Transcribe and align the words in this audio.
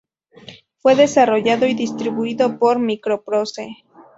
Fue 0.79 0.95
desarrollado 0.95 1.67
y 1.67 1.75
distribuido 1.75 2.57
por 2.57 2.79
MicroProse. 2.79 3.69